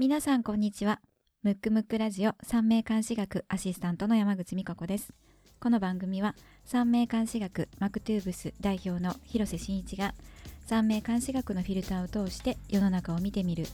[0.00, 0.98] 皆さんこんにちは。
[1.42, 5.12] ムックムックラジオ三名監視学アシスタントの山口美香子です。
[5.60, 6.34] この番組は
[6.64, 10.14] 三名監視学マクトゥーブス代表の広瀬真一が
[10.64, 13.66] 三名監視学のフィルターを通して世の中を見てみる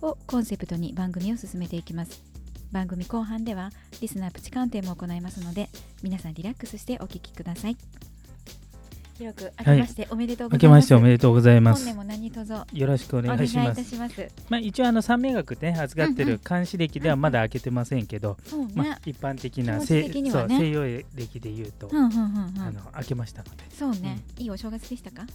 [0.00, 2.22] をコンセプトに番組を進めていきます。
[2.70, 3.70] 番組後半では
[4.00, 5.70] リスナープチ鑑定も行いますので
[6.04, 7.76] 皆さんリラックスしてお聞きください。
[9.16, 11.84] 広く明けましておめでとうございます、ましておめでとうございます。
[11.84, 11.96] 本年。
[11.96, 13.84] も何卒よろしくおお願いします。
[13.84, 14.28] します。
[14.48, 16.36] まあ一応あの三名学ね預かってうんうん。
[16.36, 20.82] る監視歴ではまだ開けてませんけど、そうね、まあ一般的な気持ち西そう西洋
[21.14, 22.60] 歴で言うと、うんうんうんうん。
[22.60, 25.26] あの開けましたので、そうね、いいお正月でしたか？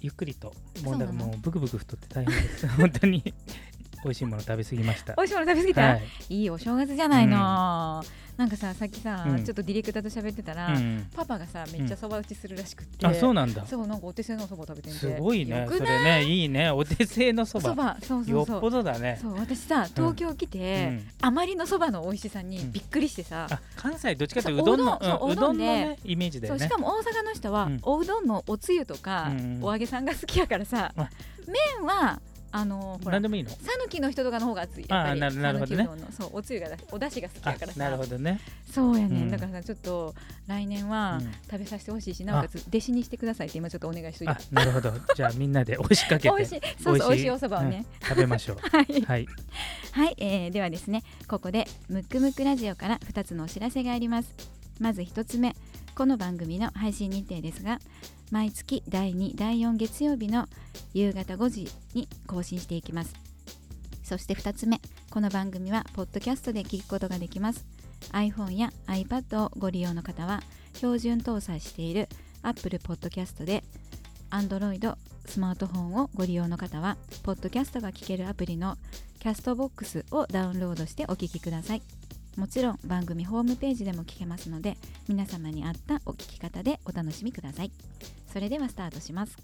[0.00, 0.52] ゆっくりと
[0.82, 2.68] もそうだからもうブクブク太って大変です。
[2.68, 3.34] 本当に
[4.04, 5.14] 美味しいもの食べ過ぎました。
[5.14, 6.02] 美味しいもの食べ過ぎた、はい。
[6.28, 8.02] い、いお正月じゃないの、
[8.36, 9.44] なんかささっきさ、うん。
[9.44, 11.06] ちょっとディレクターと喋ってたら、うん。
[11.14, 13.64] パパがさめっちゃそば打ちするらしくって、あそうなんだ。
[13.64, 15.66] そうなんかお手製のそば食べてんですごいね。
[15.70, 16.70] それねいいね。
[16.70, 17.70] お手製のそば。
[17.70, 17.96] そば。
[18.02, 18.34] そうそうそう。
[18.34, 19.18] よっぽどだね。
[19.22, 21.08] そう私さ東京来て、うん。
[21.22, 22.72] あまりのそばの美味しさにうん。
[22.72, 25.98] びっくりしてさ、あ関西どっちかというとうどんのおうどんのね。
[26.04, 26.68] イメージだよね。
[26.68, 27.78] かも大阪の人は、うん。
[27.82, 31.08] おうどんのおつゆとか、うんうんお揚げさんが好きやからさあ。
[31.46, 32.20] 麺は
[32.56, 33.50] あのほら何でもいいの？
[33.50, 35.20] 讃岐の人とかの方が熱いやっぱり。
[35.22, 35.88] あーなるなるほどね。
[36.16, 37.78] そうおつゆがだお出汁が好きあやからさ。
[37.80, 38.40] なるほどね。
[38.70, 39.30] そうやね、うん。
[39.32, 40.14] だからさちょっと
[40.46, 41.32] 来年はうん。
[41.50, 44.92] 食べさせてほしいし、なおかつ弟子にしてくださいって今ちょっとお願いしといあてなるほど。
[45.16, 46.34] じゃあみんなで押しかけて。
[46.38, 46.60] 美味しい。
[46.80, 47.30] そうそう美味しい。
[47.30, 48.08] おそばをね、うん。
[48.08, 48.58] 食べましょう。
[48.70, 49.26] はい、はい。
[49.90, 54.32] はいえーではですねここでムックムックラジオから2つのお知らせがあります。
[54.78, 55.56] まず1つ目
[55.96, 57.78] この番組の配信日程ですが
[58.34, 60.48] 毎月第2第4月曜日の
[60.92, 63.14] 夕方5時に更新していきます。
[64.02, 67.64] そして2つ目この番組はポッドキャストで聞くことができます。
[68.10, 70.42] iPhone や iPad をご利用の方は
[70.74, 72.08] 標準搭載している
[72.42, 73.62] Apple Podcast で
[74.30, 74.96] Android
[75.26, 78.76] スマートフォンをご利用の方はポッドキャストが聞けるアプリの
[79.20, 81.82] キャストボックスをダウンロードしてお聞きください。
[82.36, 84.76] もちろん番組ホームページでも聞けますので
[85.08, 87.70] 皆様に合ったお聞き方でお楽しみください。
[88.26, 89.36] それではスタートします。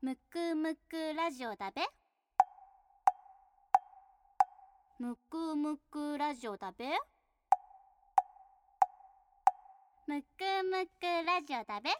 [0.00, 1.82] むくむくラジオだべ。
[4.98, 6.84] むくむくラジオだべ。
[10.06, 10.26] むく
[10.64, 11.90] むくラジオだべ。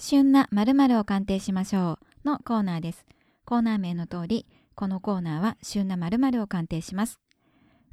[0.00, 3.04] 旬な〇〇を鑑定しましょうのコーナーです。
[3.44, 7.18] コーナー名の通りこのコーナーは旬な〇〇を鑑定します。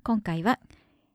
[0.04, 0.60] 今回は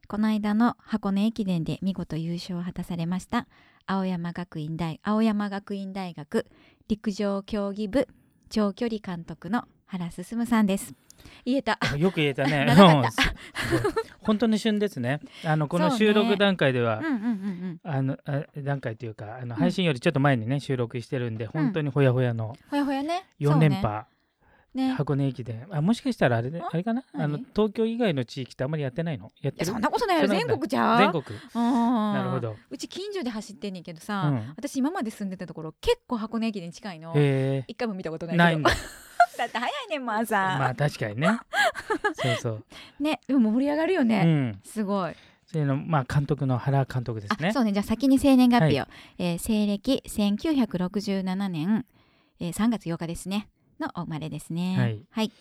[0.09, 3.47] この間の箱根駅伝で見事優勝を果たされました
[3.87, 6.47] 青山学院大青山学院大学
[6.89, 8.09] 陸上競技部
[8.49, 10.95] 長距離監督の原進さんです。
[11.45, 11.78] 言えた。
[11.81, 12.73] あよく言えたね。
[14.23, 15.21] 本当に旬ですね。
[15.45, 17.81] あのこの収録段階では、うんうんうんうん。
[17.83, 23.25] あのあ段階というかあの配信よりちょっと前にね収録してるんで、本当にほやほやのほやほやね。
[23.41, 24.06] 4連覇、
[24.75, 24.91] ね。
[24.91, 24.93] ね。
[24.93, 25.67] 箱根駅伝。
[25.71, 27.03] あもしかしたらあれでああれかな？
[27.12, 29.33] あの何東京以外の地域ってあんまりやってないの？
[29.43, 29.67] やってる？
[29.67, 30.28] そんなことないよ。
[30.28, 31.25] 全国じゃ全国。
[31.53, 32.55] ななるほど。
[32.71, 34.55] うち近所で走ってんねんけどさ、うん。
[34.57, 37.12] 私今まで住んでたところ結構箱根駅伝近いの。
[37.17, 38.45] え一回も見たことないけど。
[38.45, 38.71] ー、ないんだ。
[39.41, 41.41] だって早いねんもう朝、まあ確かにね。
[42.15, 42.65] そうそう。
[43.03, 44.61] ねでも盛り上がるようね、ん。
[44.65, 45.15] すごい。
[45.47, 47.49] それのまあ監督の原監督ですね。
[47.49, 47.73] あそうね。
[47.73, 51.87] じゃあ先に生年月日を、はえー西暦1967年、
[52.39, 53.49] えー3月8日ですね。
[53.81, 54.77] のお生まれですね。
[54.78, 55.03] はい。
[55.11, 55.33] はい。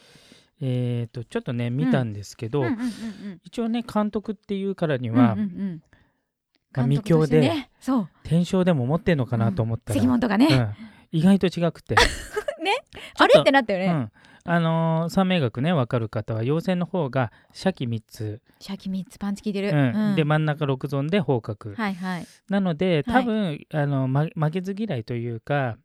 [0.61, 2.67] えっ、とちょっとね見たんですけど、うん。
[2.67, 5.81] うんうんうん一応ね監督っていうからには、うんうんうん。
[6.73, 8.09] まあ未ねそう。
[8.23, 11.19] 天正でも持ってんのかなと思ったら、関本がね、うん。
[11.19, 11.95] 意外と違くて
[12.61, 12.71] ね。
[13.17, 14.11] あれってなったよね、うん、
[14.51, 20.09] あのー三名学ね分かる方は陽線の方がシャキ3つ、シャキ3つパンチ効いてる、うん。
[20.09, 20.15] うん。
[20.15, 22.27] で真ん中6ゾンで方角、はいはい。
[22.49, 23.23] なのではい。
[23.23, 25.77] 多分、あのま負けず嫌いというか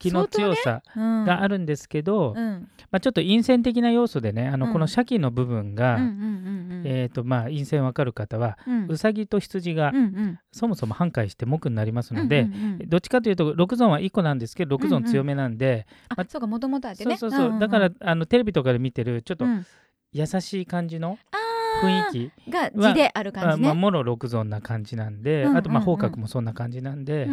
[0.00, 1.24] 気の強さうん。
[1.24, 2.68] があるんですけど、うん。
[2.90, 4.72] まあ、ちょっと陰線的な要素でねあの、うん。
[4.72, 6.18] このシャキの部分が、うんうんうんう
[6.78, 6.82] ん。
[6.86, 8.86] えーとまあ、陰線分かる方は、うん。
[8.88, 10.38] うさぎと羊がうんうん。
[10.50, 12.88] そもそも反対して木になりますので、うんうんうん。
[12.88, 17.16] どっちかというと6ゾンは1個なんですけど6ゾン強めなんで、あそうかもともとあってね。
[17.18, 17.58] そうそうそう、んんん。
[17.60, 19.66] だからあのテレビとかで見てるちょっとうん。
[20.12, 23.66] 優しい感じのあ雰囲気ーが字であるは、感じね。
[23.66, 27.26] まあ、もろ6ゾンな感じなんで、うんうんあとまあうん方角もそんな感じなんで、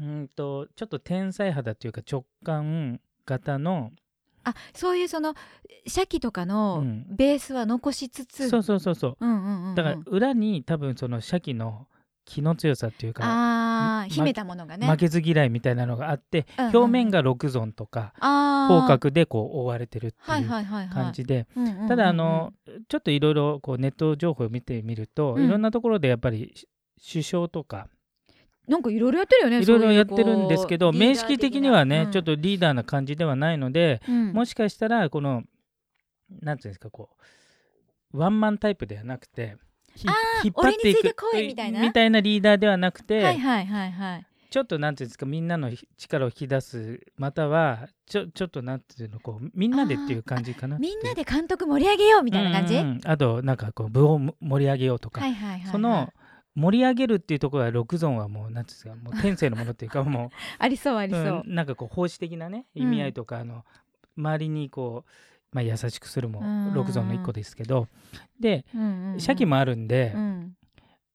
[0.00, 3.92] うんとちょっと天才肌というか直感型の、
[4.44, 5.34] あそういうその
[5.86, 7.06] シャキとかうのん。
[7.16, 8.48] ベースは残しつつ。
[8.48, 9.16] そうそうそうそう。
[9.20, 9.74] うんうんうんうん。
[9.74, 11.86] だから裏に多分そのシャキの
[12.24, 14.86] 気の強さっていうか、あ秘めたものがね。
[14.86, 16.76] 負けず嫌いみたいなのがあって、うんうんうん。
[16.76, 18.80] 表面が6ゾンとかあー。
[18.82, 21.46] 方角でこう覆われてるってはいいう感じで、
[21.88, 22.52] ただあの
[22.88, 25.44] ちょっといろいろこうネット情報を見てみると、うん。
[25.44, 26.54] いろんなところでやっぱり
[27.12, 27.88] 首相とか
[28.66, 34.32] なんかいろいろやってるよねいろいろやってるんですけど面識的にはね、リーダーちょっとリーダーな感じではないので、うん。
[34.32, 35.42] もしかしたらこの
[36.40, 37.10] なんていうんですかこ
[38.12, 39.56] うワンマンタイプではなくて
[39.96, 41.80] 引っ張っていくみたいな？
[41.82, 44.26] みたいなリーダーではなくて、はいはいはいはい。
[44.50, 50.78] ちょっとなんていうんですかみんなの力を引き出すまたはちょちょっとなんていうのこうみんなでっていう感じかな？
[50.78, 53.00] みんなで監督盛り上げようみたいな感じ、うんうん。
[53.04, 55.70] あとなんかこう部を盛り上げようとか、はいはいはいはい。
[55.72, 56.08] その
[56.54, 63.64] 盛り上げるっていうところは六ゾンはもうなんていうんですかもう天性のものっていうか もありそうあう、りそう、うんなんかこう奉仕的なねうん意味合いとか、あの
[64.16, 65.10] 周りにこう、
[65.52, 67.88] まあ、優しくするもうん六ゾンの一個ですけど
[68.38, 69.20] でうんうんうん。
[69.20, 70.56] シャキもあるんで、うん。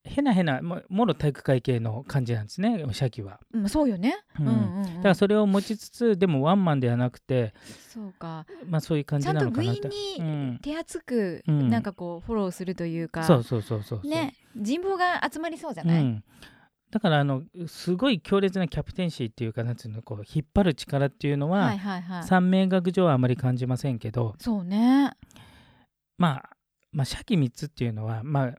[0.02, 3.38] へなへなももろ体育会系の感じなんですねシャキは。
[3.52, 4.94] うん、そうよね、ううんんうんうん。
[4.96, 7.52] だからそれを持ちつつでもワンマンではなくて、
[7.88, 8.46] そうか。
[8.66, 9.80] まあ、そういう感じなのかなって。
[9.82, 10.50] ちゃんと部員うん。
[10.52, 11.68] に手厚くうん。
[11.68, 14.10] なんかこうフォローするというか、そうそうそうそうそう。
[14.10, 16.24] ね人望が集まりそうじゃない、うん、
[16.90, 22.24] だからあのすごい強烈なキャプテンシーっていうかなんていうのこう引っ張る力っていうのは、はいはいはい。
[22.24, 25.12] 三名学上はあまり感じませんけど、そうね。
[26.18, 26.50] まあ、
[26.92, 28.54] まあシャキ3つっていうのはまあ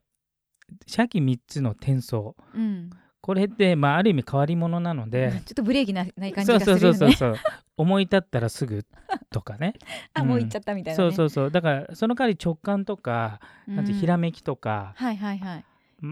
[0.88, 2.36] シャキ3つの転送。
[2.56, 2.90] うん。
[3.22, 6.98] これって、まあ、ある意味変わり者なので、ちょっとブレーキなない感じそうがするよね。
[6.98, 8.84] そうそうそうそう思い立ったらすぐ
[9.30, 9.76] とかね。
[10.16, 11.12] あもう行っちゃったみたいな、ね。
[11.12, 11.52] そうそうそう。
[11.52, 15.60] だからその代わり直感とか、なんてひらめめきとか、はいはいはい。
[15.60, 15.64] ん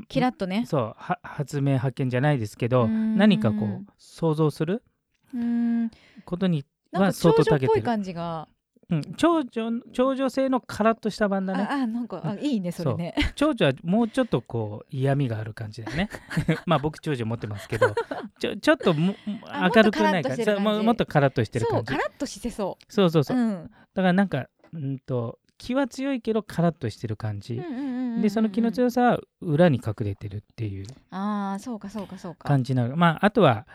[0.08, 0.66] キラッとね。
[0.68, 3.18] そうは発明発見じゃないですけどうん。
[3.18, 4.84] 何かこう想像する？
[6.26, 8.48] ことには相長女っぽい当長けてる、感じが、
[8.90, 11.64] うん、長女長女性のカラッとした版だね。
[11.64, 13.16] ああなんかあいいねそれね。
[13.36, 16.10] 長女はもうちょっとこう嫌味がある感じだよね。
[16.66, 17.94] まあ僕長女持ってますけど
[18.40, 19.14] ちょちょっとも
[19.46, 20.46] あ明るくない感じ。
[20.60, 21.94] ももっとカラッとしてるそ感じ。
[21.94, 23.10] うカラッとしてそそう。
[23.10, 23.64] そうそうう、うん。
[23.64, 30.86] だからなんかうんと気は強いけどカラッとしてる感じ、うんうんうんうんうんでその気の強さは裏に隠れてるっていう。
[31.10, 32.50] ああそうかそうかそうか。
[32.50, 32.98] 感じなの。
[32.98, 33.66] まああとは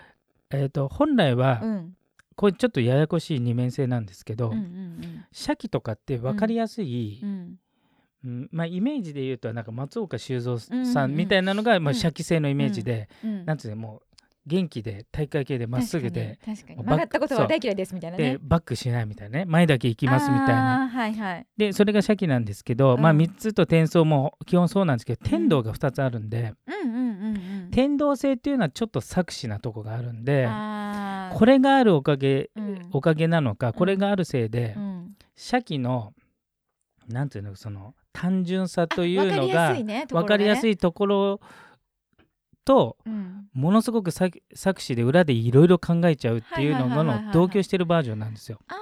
[0.50, 1.96] えー、と本来は、うん。
[2.36, 7.28] これちょっとややこしい二面性なんですけど、うんうんシャキとかって分かりやすい、うん。
[7.28, 7.58] うん。
[8.24, 11.14] うんまあ、イメージで言うとなんか松岡修造うんうんうんさん。
[11.14, 11.94] みたいなのが、まあ、うん。
[11.94, 13.44] シャキ性のイメージで、うん。
[13.46, 14.13] なんつうのもう
[14.46, 20.88] 元気で大会系でまっすぐで確か曲がったことは大嫌いですみたいなでねバックしないみたいなね前だけ行きますみたいな。
[20.88, 21.46] はいはい。
[21.56, 23.00] でそれがシャキなんですけど、うん。
[23.00, 27.38] まあ3つと転送も基本そうなんですけど天道が2つあるんで、うんうんうんう
[27.68, 30.48] ん天道性っていうのはちょっと作詞なとこがあるんで
[31.36, 32.88] これがあるおかげうん。
[32.92, 35.16] おかげなのかこれがあるせいで、うん。
[35.36, 36.12] シャキの
[37.08, 41.40] なんていうのその単純さというのが分かりやすいいところ
[42.64, 43.48] とうん。
[43.52, 48.58] ものすごく作作詞で裏でいろいろ考えちゃうっていうのの同居してるバージョンなんですよ。
[48.68, 48.76] あー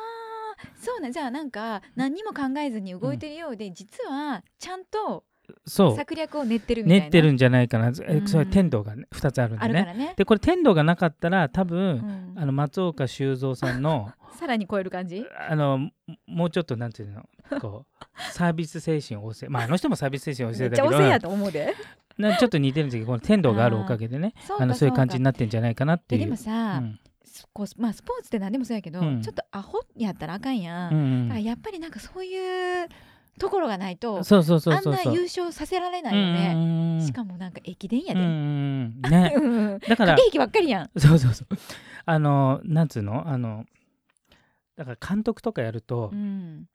[0.80, 5.24] そうなんじゃあなんか何にも考えずに動いてるようで、実はちゃんと
[5.66, 5.96] そう。
[5.96, 9.94] 策略を練ってるみたいな練ってるんじゃないかなえうんそれ天道が、ね、2つあるんでね。
[9.94, 12.40] ね、でこれ天道がなかったら多分、うん。
[12.40, 15.24] あの松岡修造さんの さらに超える感じ？
[15.48, 15.90] あのも
[16.26, 17.28] もうちょっとなんていうの
[17.60, 19.48] こうサービス精神旺盛。
[19.48, 20.88] まああの人もサービス精神旺め盛だけど。
[20.88, 21.74] っちゃおせやと思うで
[22.18, 26.20] なちょっと似てるんですけどこの天道があるおかげでねそうかあのそういう感じにななってんじゃないかなっていう。
[26.24, 27.00] でもさ、うん。
[27.24, 29.22] そこうまあスポーツって何でもそうやけど、うん。
[29.22, 32.88] ちょっとアホやったらあかんやん、うんうんだからやっぱりなんかそういう
[33.38, 34.24] ところがないとあん。
[34.24, 36.54] な優勝させられないよね、
[36.98, 39.32] ねしかもなんか駅伝やで、うんうんね。
[39.40, 39.78] うん。
[39.78, 40.90] だから駆け引きばっかりやん。
[40.98, 41.48] そうそうそう。
[42.04, 43.26] あのなんつうの？
[43.26, 43.64] あの
[44.76, 46.66] だから監督とかやるとう、ん。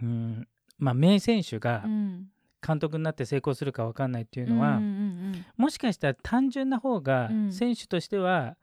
[0.00, 0.48] うん
[0.78, 2.28] まあ名選手がうん
[2.64, 7.52] 監督になって成功するかわかんないっていうのは、うんうんうんもしかしたら単純な方がうん。
[7.52, 8.56] 選手としては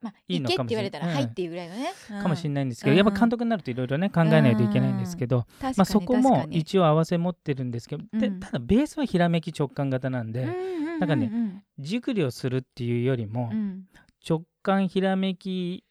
[0.00, 1.14] まあいいのかもしれ言われたら、うん。
[1.14, 1.92] はいっていうぐらいのね、
[2.22, 2.98] かもしれない、ないんですけど、うん。
[2.98, 8.40] やっぱ監督になるといろいろね考えないといけないんですけど、確かにまあ、そこも一応合わせ持ってるんですけど、でうん。
[8.40, 11.00] ただベースはひらめき直感型なんで、うんうんうんうん。
[11.00, 13.84] なんかね熟慮するっていうよりも、うん。
[14.28, 15.84] 直感ひらめき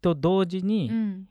[0.00, 1.28] と同時にうん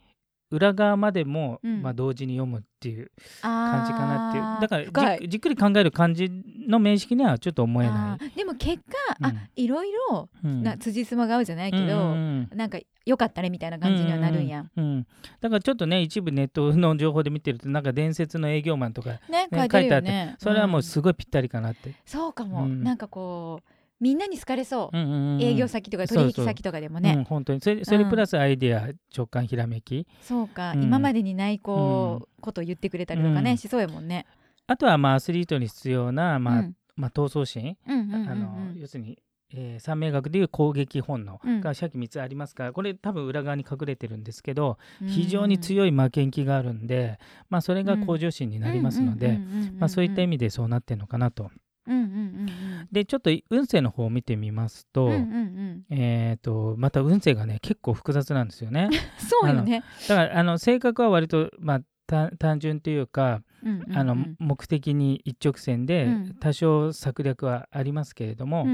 [0.50, 1.82] 裏側までも、うん。
[1.82, 3.12] まあ、同時に読むっていう
[3.42, 4.44] 感感じかなっていう。
[4.62, 6.32] だからじじっくり考える感じ
[6.68, 9.25] の面識にはちょっと思えなあーでも結果、うん。
[9.25, 10.48] あいろいろい。
[10.48, 10.63] うん。
[10.63, 15.08] な辻褄が合うじゃないけど、うんうんなんかよかったねみたいな感じにはなるんや、うん
[15.39, 27.62] だからちょっとね一部ネットの情報で見てるとなんか伝説の営業マンとかねね書いてるよねそれはもううんすごいぴったりかなって、そうかも、うんなんかこうみんなに好かれそう、うんうんうん営業先とかそうそう取引先とかでもうんね、本当に。
[27.62, 30.08] それそれプラスアイデア、直感ひらめき。
[30.22, 30.84] そうか、うん。
[30.84, 33.58] 今までにないこう、ことを言ってくれたりとかね、うん。
[33.58, 34.25] しそうやもんね。
[34.68, 36.75] あとはまあアスリートに必要な、まあうん。
[36.96, 38.30] まあ、闘争心、うんうんうんうん。
[38.30, 39.18] あの要するに、
[39.54, 41.62] えー三名学でいう攻撃本能うん。
[41.62, 45.08] がさっき3つありますからこれ多分裏側に隠れてるんですけどうん。
[45.08, 49.39] 非常に強い負けん気があるんで、まあ、それが向上心になりますので、
[49.80, 51.50] まあ、そういった意味でそうなってるのかなと。
[51.88, 55.86] うんうんうんでちょっと運勢の方を見てみますと,、うんうんうん。
[55.89, 58.89] えー、とまた運勢がね結構複雑なんですよね。
[59.17, 59.84] そうよね。
[60.08, 63.98] だからあの性格は割と、まあ、た単純というか、うんうんうん。
[63.98, 66.36] あの目的に一直線でうん。
[66.39, 68.67] 多少策略はありますけれども、う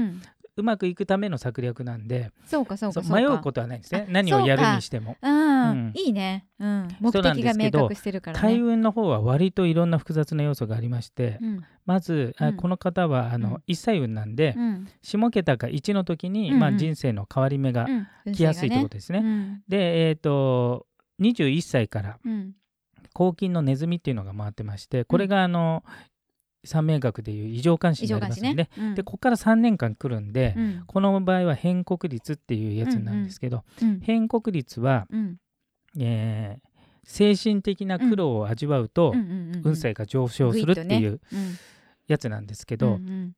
[0.56, 4.06] うんまくいくための策略なんでそうかそうか迷うことはないんですね。
[4.08, 5.16] あ何をやるにしても。
[5.20, 5.54] うん。
[5.64, 5.92] うん。
[5.94, 8.42] いいね、うん、目的が明確してるからね。
[8.42, 11.64] 大運の方は割といろんな複雑な要素がありまして、うん。
[11.86, 12.56] まず、あうん。
[12.56, 13.62] この方はあの、うん。
[13.66, 14.88] 一歳運なんで、うん。
[15.02, 17.86] 下桁か1の時に、まあ、人生の変わり目が
[18.26, 18.32] うん。
[18.32, 19.18] 来やすいということですね。
[19.18, 19.62] うん。
[19.68, 20.86] で、えー、と
[21.20, 22.52] 21歳からうん。
[23.16, 25.84] 黄金のネズミっていうのが回ってましてこれがあの、
[26.64, 28.88] 三名学でいう異常関心になりますので、心ね。
[28.88, 28.94] うん。
[28.94, 30.82] でここから3年間来るんで、うん。
[30.86, 34.00] この場合は変国率っていうやつなんですけど、うん。
[34.00, 35.36] 変国率は、うん。
[35.98, 36.74] えー
[37.06, 41.56] 精神的な苦労を味わうと、うんうんうん運勢が上昇するっていううん。
[42.06, 43.32] やつなんですけうど、んうん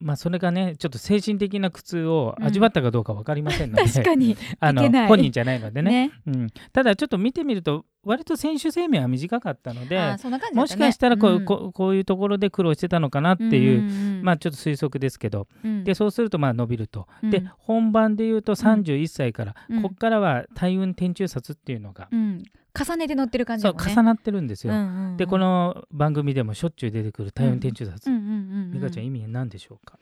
[0.00, 4.36] まあそれがねちょっと精神的な苦痛を味わったかどうか分かりませんので、確かに。
[4.60, 6.08] あの本人じゃないのでね。
[6.08, 6.12] ね。
[6.26, 11.44] うん、ただちょっと見てみると割と選手生命は短かったので、あーそんな感じだもしかしたらこう,、ん。
[11.44, 13.86] こうこういうところで苦労してたのかなっていう、ん
[14.18, 14.22] んん。
[14.22, 15.84] まあちょっと推測ですけど、うん。
[15.84, 17.30] でそうするとまあ伸びると、うん。
[17.30, 19.82] で本番でいうと31歳から、うん。
[19.82, 22.42] ここからは大運天中殺っていうのが、うん
[22.78, 23.84] 重ねて乗ってる感じもんね。
[23.88, 25.16] 重なってるんですよ、うんうんうん。
[25.16, 28.32] でこの番組でもしょっちゅう出てくる大運天中殺、うんうんうんう
[28.66, 29.98] ん美香ちゃん意味何でしょうか？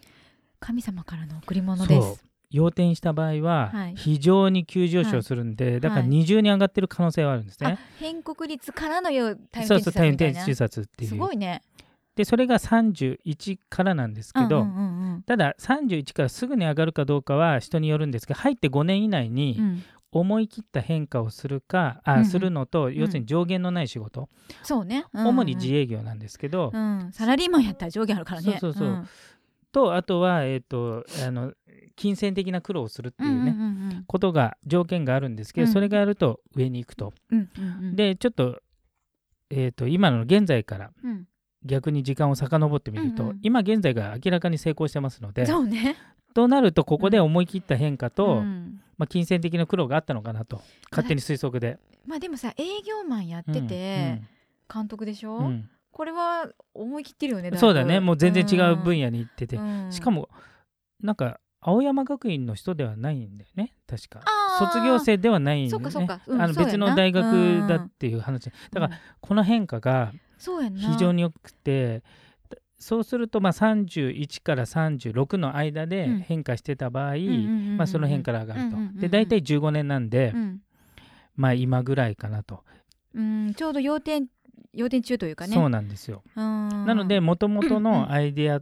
[0.60, 2.24] 神様からの贈り物でそうす。
[2.50, 3.94] 要点した場合ははい。
[3.96, 7.72] 非常に急上昇するんで、だからはい二重に上がってる可能性はあるんですね。
[7.72, 11.10] あ変国率からのようそう大運天運転中殺っていう。
[11.10, 11.62] すごいね。
[12.16, 19.82] でそれが31からなんですけど、うんうんうんただ31からすぐに上がるかどうかは人によるんですけど入って5年以内にうん
[20.14, 22.24] 思い切った変化をするか、あうんうん。
[22.24, 24.28] するのと要するに上限のない仕事、
[24.62, 25.04] そうね。
[25.12, 25.26] うんうん。
[25.28, 27.10] 主に自営業なんですけど、うん。
[27.12, 28.58] サラリーマンやったら上限あるからね。
[28.60, 28.88] そうそうそう。
[28.88, 29.08] ん。
[29.72, 31.52] とあとは、えー、とあの
[31.96, 35.72] 金銭的な苦労をするっていうね、うんうんうんことが条件があるんですけど、うん。
[35.72, 37.12] それがあると上に行くと。
[37.32, 37.96] うんうんうん。
[37.96, 38.60] でちょっと,、
[39.50, 41.26] えー、と今の現在からうん。
[41.64, 43.38] 逆に時間を遡ってみると、うんうん。
[43.42, 45.96] 今現在が明らかに成功してますのでそうね。
[46.34, 51.78] となるとここで思い切った変化と、うんまあ、金銭的な苦労があったのかなと勝手に推測で。
[52.06, 54.22] まあでもさ営業マンやってて
[54.72, 55.36] 監督でしょ？
[55.36, 55.44] うん。
[55.46, 57.52] うんこれは思い切ってるよね。
[57.56, 58.00] そうだね。
[58.00, 59.92] もう全然違う分野に行ってて、うん。
[59.92, 60.28] しかも
[61.00, 64.20] なんか青山学院の人ではないんだよね確か。
[64.58, 65.84] 卒業生ではないんだそよね。
[65.84, 66.20] っかそっか。
[66.26, 68.50] うんあの別の大学だっていう話。
[68.72, 70.12] だからうんこの変化が
[70.74, 72.02] 非常によくて
[72.78, 76.18] そうするとまあ31から36の間でうん。
[76.20, 77.14] 変化してた場合、
[77.76, 79.00] まあ、その辺から上がると。
[79.00, 80.60] で大体15年なんで、うん。
[81.36, 82.62] まあ今ぐらいかなと、
[83.14, 84.26] うんちょうど要点
[84.72, 85.54] 要点中というかね。
[85.54, 86.22] そうなんですよ。
[86.34, 88.60] ななのでもともとうんのアイデア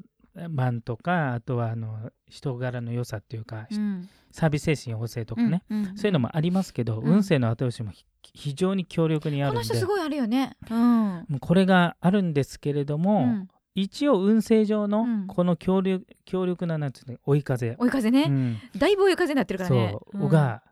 [0.48, 4.08] マンとかあとはあの人柄の良さっていうか、うん。
[4.30, 7.14] サービス精神旺盛とかね、うんうんそういうのもありますけど、うん。
[7.14, 8.04] 運勢の後押しもひ
[8.34, 9.68] 非常に強力にあこるんで。
[9.68, 10.56] の人すごいあるよね。
[10.70, 11.38] うん。
[11.40, 15.26] これがあるんですけれども、うん一応運勢上のうん。
[15.26, 18.58] この強力強力ななんつうの追い風、追い風ね、うん。
[18.76, 19.96] だいぶ追い風になってるからね。
[20.12, 20.62] そう、が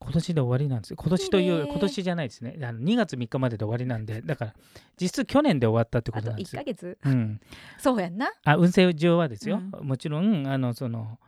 [0.00, 0.96] 今年で終わりなんですよ。
[0.98, 1.68] 今年といいいうね。
[1.70, 2.58] 今年じゃないですね。
[2.62, 4.22] あの2月3日までで終わりなんで。
[4.22, 4.54] だから
[5.00, 6.60] 実質去年で終わったってこあと1となんですよ。
[6.60, 6.64] ヶ。
[6.64, 6.98] 月？
[7.04, 7.40] うん、
[7.78, 8.32] そうやんな。
[8.44, 11.18] あ運勢上はですよ、うもちろんあのその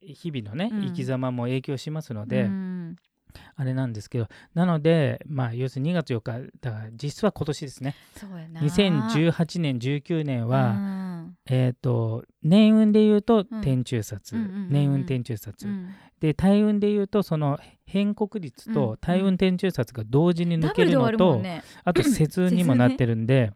[0.00, 0.82] 日々のね、うん。
[0.86, 2.75] 生き様も影響しますので、うん
[3.54, 7.94] あれなんですけどなのでまあ要するに2月4日だから実質は今年ですね。
[8.16, 8.60] そうやな。
[8.60, 11.36] 2018年19年は、うん。
[11.46, 13.60] えっ、と年運で言うとうん。
[13.62, 15.94] 天中殺、うん年運天中殺、うん。
[16.20, 21.62] で大運で言うとその変国率うんと大運天中殺が同時に抜けるのと、るもんね。
[21.84, 23.52] あと 節運にもなってるんで、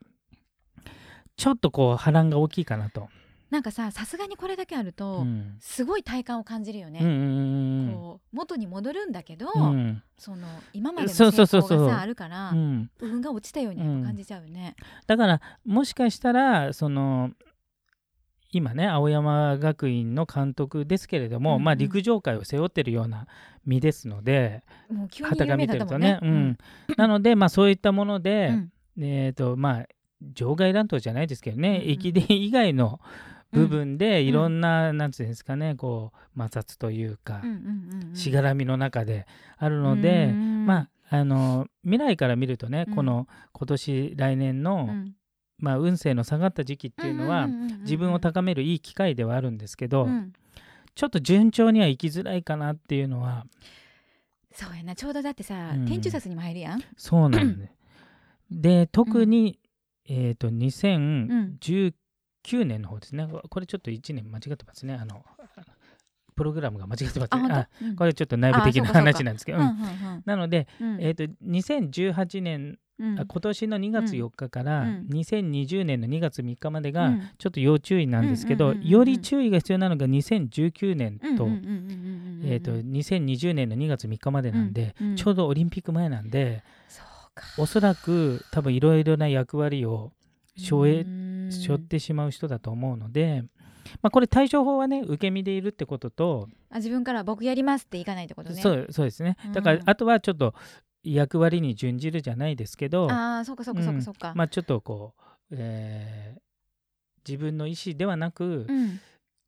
[1.37, 3.09] ちょっとこう波乱が大きいかなと。
[3.50, 5.57] なんかささすがにこれだけあると、うん。
[5.61, 7.00] すごい体感を感じるよね。
[7.02, 10.02] うんうんうんこう元に戻るんだけど、うん。
[10.16, 11.78] その今までのそう成そうそうそう。
[11.78, 12.90] 功がさあるからうん。
[13.00, 14.76] 運が落ちたように感じちゃうよね。
[15.07, 17.33] だからもしかしたらその
[18.52, 21.64] 今ね青山学院の監督ですけれども、うんうん。
[21.64, 23.26] まあ、陸上界を背負ってるような
[23.66, 26.14] 身ですのでもう急に旗が見てるとね。
[26.14, 26.19] ね。
[26.23, 26.59] うん。
[26.97, 28.73] なので、まあ、そういったものうで、ん。
[28.99, 29.87] えーとまあ、
[30.21, 33.00] 場外乱闘じゃないですけどね、駅伝以外の
[33.52, 34.26] 部分でん。
[34.26, 37.59] いろんな、なんつうんですかねこう摩擦というか、うんうんう
[38.04, 38.16] んうん。
[38.16, 39.26] しがらみの中で
[39.57, 42.95] あるので、うんまああの未来から見るとね、うん。
[42.95, 45.14] この今年来年の、うん。
[45.59, 50.33] まあ、運勢の下がった時期っていうのは、んんんんん自分を高めるいい機会ではあるんですけど、うん。
[50.95, 53.47] ちょっと順調にはいきづらいかなっていうのは
[54.52, 55.87] そうやなちょうどだってさ、うん。
[55.87, 56.83] 天中殺にも入るやん。
[56.97, 57.73] そうなんで、
[58.50, 59.59] で特に、
[60.09, 61.95] えー、と2019
[62.44, 63.28] 2009年の方ですね。
[63.49, 64.94] これちょっと1年間違ってますね。
[64.94, 65.25] あの
[66.37, 67.68] プログラムが間違ってますあ、ね
[67.99, 69.59] これちょっと内部的な話なんですけど、
[70.25, 70.97] なので、うん。
[71.00, 73.20] えー、と2018年、うん。
[73.20, 75.06] あ今年の2月4日からうん。
[75.12, 77.30] 2020年の2月3日までがうん。
[77.37, 81.47] ちょっと要注意なんですけど、より注意が必要なのが2019年と,、
[82.47, 86.64] えー、と2020年の2月3日までなんで、ちょうどオリンピック前なんで
[87.59, 90.12] おそらく多分いろいろな役割を
[90.62, 91.52] 背負えうん。
[91.52, 93.43] 背負ってしまう人だと思うので、
[94.02, 98.61] まあ、これ対処法はね受け身でいるってことと、あ自分から僕やりますっていかないってことね。
[98.61, 99.37] そうそうですね。
[99.52, 100.55] だからうんあとはちょっと
[101.02, 105.14] 役割に準じるじゃないですけどああそうかそうかそうかそうか、まあ、ちょっとこ
[105.50, 106.40] う、えー
[107.26, 109.00] 自分の意思ではなく、うん、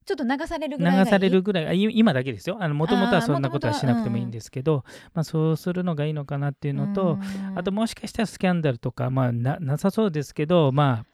[0.05, 2.57] ちょっと流されるぐらい流されるぐらい今だけですよ。
[2.57, 7.19] もともとはそんなことはしなくてもいいんですけど、まあ、そうするのがいいのかなっていうのと、
[7.51, 7.59] うん。
[7.59, 11.05] あともしかしたらスキャンダルとか、まあ、ななさそうですけど、ま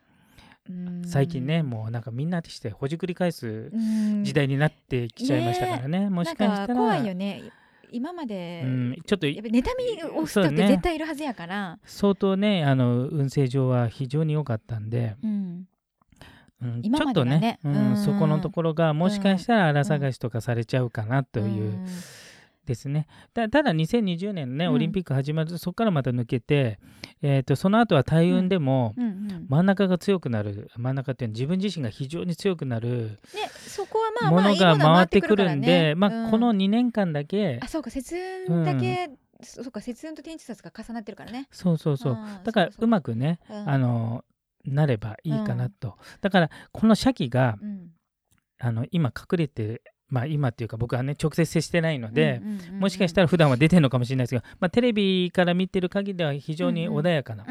[0.69, 1.03] うん。
[1.05, 4.25] あ、最近ねもうなんかみんなでしてほじくり返すうん。
[4.25, 6.75] 時代になってきちゃいましたからね、もしかしたら。
[6.75, 7.43] 怖いよね。
[7.91, 11.79] 今まで、うん、ちょっとやっぱ妬みを人って絶対いるはずやから。
[11.85, 15.69] 相当ねあの運勢上は非常に良かったんで、うん
[16.63, 17.93] うん今ちょっとまでがねね、ううん。
[17.93, 21.87] ん、そこのところがもしかしたら荒探しとかされちゃうかなという、ん。
[22.69, 23.07] ですね。
[23.33, 24.73] たただ2020年ね、うん。
[24.75, 26.79] オリンピック始まるとそこからまた抜けて、
[27.23, 28.95] えー、とその後は大運でも
[29.49, 30.71] 真ん中が強くなる。
[30.77, 33.19] 真ん中っていうのは自分自身が非常に強くなる
[34.31, 38.15] ものが回ってくるんで、ねまあ、このうん2年間だけ、あそうか節
[38.49, 39.11] 運だけ、
[39.43, 41.49] そそうか節運と天地札が重なってるからね。
[41.51, 42.19] そうそうそう。
[42.45, 43.71] だからそうまくね、うん。
[43.71, 44.25] あの
[44.65, 47.91] なればいいかなと、だからこのシャキがうん。
[48.61, 57.45] あの今隠れてまあ今っていうか僕はね直接接してないので、もしかしたら普段は出てるのかもしれないですが、まあ、テレビから見てる限りでは非常に穏やかな、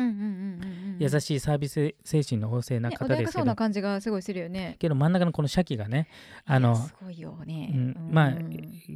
[1.00, 4.76] 優しいサービス精神の旺盛なね方穏やかそうなですけど、感じがすごいするよね。
[4.80, 6.10] けど真ん中のこのシャキがね
[6.44, 8.14] あのすごいよね、うんうん。
[8.14, 8.32] まあ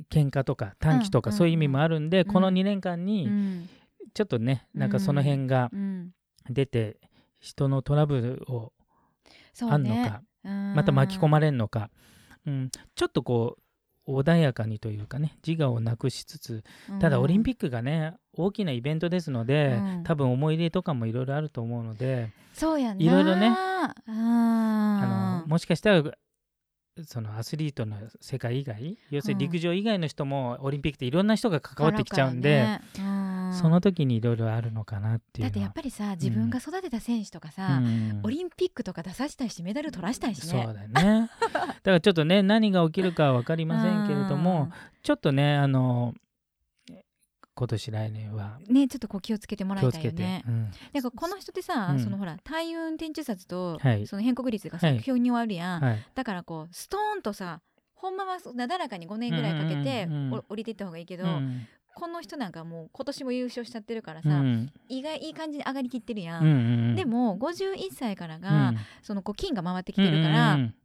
[0.09, 3.69] 喧嘩とか短期とかうんそういう意味もあるんで、んこの2年間うにん。
[4.13, 6.09] ちょっとねなんかその辺がうん。
[6.49, 6.97] 出て
[7.41, 8.71] 人のトラブルを
[9.69, 10.21] あんのねか、
[10.75, 11.89] また巻き込まれんのか、
[12.47, 13.57] うん、ちょっとこ
[14.07, 16.63] う穏やかにというかね自我をなくしつつ
[16.99, 20.03] ただオリンピックがね大きなイベントですので、うん。
[20.03, 26.03] 多分思い入れとかもいろいろあると思うので、そうやいろいろねああのもしかしたら
[27.05, 32.79] そのアスリートの世界以外要するに陸上以外の人もオリンピックっていろんな人が関わってきちゃうんで、
[33.51, 38.19] その時にいろいろあるのかなっていうだってやっぱりさ自分が育てた選手とかさ、うん。
[38.23, 40.63] オリンピックとか出させたいしメダル取らしたいしね。
[40.63, 41.29] そうだね。
[41.41, 44.71] だからちょっとね何が起きるかは分かりませんけれども
[45.03, 46.13] ちょっとねあの
[47.53, 48.57] 今年来年は。
[48.67, 50.43] うんねちょっとこう気をつけてもらいたいよね。
[50.47, 50.71] うん。
[50.93, 51.99] なんかこの人ってさ、うん。
[51.99, 54.07] そのほら大運天中札と、はい。
[54.07, 54.95] その変国率がさ、はい。
[54.95, 56.05] 表にあるやん、はい。
[56.15, 57.61] だからこうストーンとさ
[57.93, 60.07] ほんまはなだらかに5年ぐらいかけて、
[60.49, 64.71] 降りていった方がいいけど、うんこの人なんかもう今年も優勝しちゃってるからさ、うん。
[64.89, 66.53] 意外いい感じに上がりきってるやん、うんう
[66.93, 68.77] んでも51歳からうが、ん。
[69.01, 70.75] そのこう金が回ってきてるから、うんうん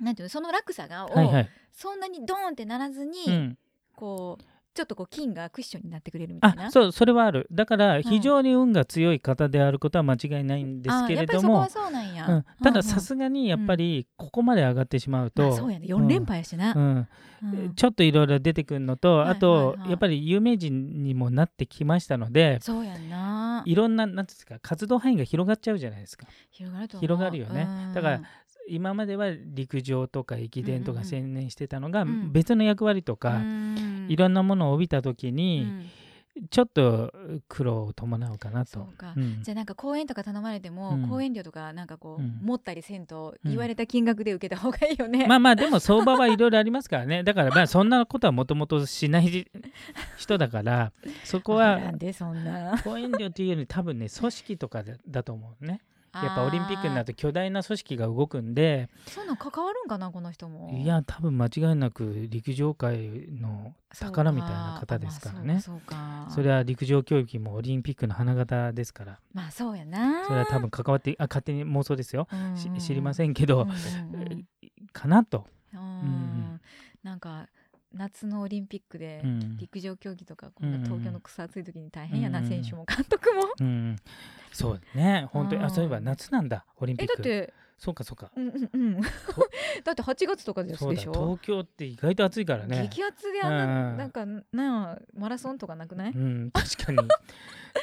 [0.00, 1.48] なんていうのその落差がを、はいはい。
[1.72, 3.58] そんなにドーンってならずに、うん。
[3.94, 6.66] こうちょっとこう金がクッションになってくれるみたいな。
[6.66, 7.46] あそうそれはある。
[7.52, 11.60] だから非常に運が強い方であることは間違いないんですけれども。
[11.60, 12.44] あやっぱりそこはそうなんや、うん。
[12.62, 15.86] たださがすがにやっぱりここまで上がってしまうと、そうやね。
[15.86, 17.08] 4連覇やしな、うん。
[17.42, 17.74] うん。
[17.74, 23.62] ちょっといろいろ出てくるのと、はいあと、やっぱり有名人にもなってきましたのでそうやんな。
[23.66, 26.26] いろんななんですか活動範囲が広がっちゃうじゃないですか。
[26.50, 27.02] 広がると思う。
[27.02, 27.66] 広がるよね。
[27.68, 27.94] うん。
[27.94, 28.20] だから
[28.68, 32.32] 今までは陸上とか駅伝とか専念してたのがん。
[32.32, 34.06] 別の役割とか、うん。
[34.08, 35.90] いろんなものを帯びた時うにん。
[36.48, 37.12] ちょっと
[37.46, 38.88] 苦労を伴うかなと。
[39.42, 41.08] じゃあなんか講演とか頼まれても、うん。
[41.08, 42.38] 講演料とかなんかこう、うん。
[42.42, 43.50] 持ったりせんとうん。
[43.50, 47.22] 言われた金額で受けた方がいいよね、まあまあでも相場はいろいろありますからね。
[47.24, 49.46] だからまあそんなことはもともとしない
[50.16, 50.92] 人だから
[51.24, 52.80] そこは なんでそんな。
[52.82, 55.80] 講演料というより多分ね組織とかだだと思うね
[56.14, 60.70] やっぱオリンピックになると巨大な組織が動くんでそんなん関わるんかなこの人も。
[60.70, 62.98] いや多分間違いなく陸上界
[63.30, 65.60] の宝みたいな方ですからね。
[65.60, 69.20] そうか,、まあ、それは陸上競技もオリンピックの花形ですから。
[69.32, 70.26] まあそうやな。
[70.26, 72.28] それは多分関わってあ勝手に妄想ですよ。
[72.56, 73.62] し知りませんんけど。
[73.62, 74.46] うんうんうん。
[74.92, 76.60] かなと、うんん。
[77.02, 77.48] なんか
[77.94, 79.56] 夏のオリンピックでうん。
[79.58, 83.42] 陸上競技とかこんなうん東京の草暑い時に大変やな、うん選手も監督も。
[83.60, 83.96] うん、
[84.52, 85.28] そうね。
[85.32, 87.14] 本当にうんあそういえば夏なんだオリンピック。
[87.14, 88.30] えだって、そうかそうか。
[88.36, 89.00] うんうんうん、
[89.84, 91.12] だって8月とかですそうだでしょ？
[91.12, 92.88] 東京って意外と暑いからね。
[92.90, 93.96] 激アツであんな,、うん。
[93.96, 96.98] なんかなあマラソンとかなくない、うん確かに。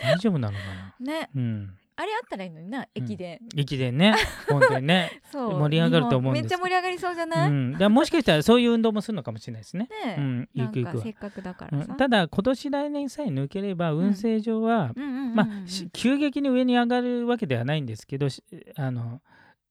[0.03, 0.63] 大丈夫なのか
[0.99, 1.05] な？
[1.19, 1.29] ね。
[1.35, 4.15] うんあれあったらいいのにな駅伝、駅伝ね。
[4.47, 5.21] 本当にね。
[5.29, 5.59] そう。
[5.59, 6.43] 盛り上がると思うんです。
[6.43, 9.89] めっちゃ盛り上がりそうじゃない、うん、もしかしたらそういう運動もするのかもしれないですね。
[10.05, 11.79] ねえ、うん、ゆくゆくせっかくだかうん。
[11.79, 18.41] らさ、ただ今年来年さえ抜ければ運勢上は、うんうんうんうんまあし急激に上に上がるわけではないんですけどし
[18.75, 19.21] あの、